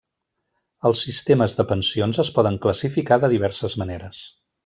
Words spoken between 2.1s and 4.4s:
es poden classificar de diverses maneres.